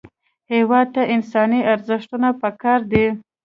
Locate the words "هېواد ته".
0.53-1.01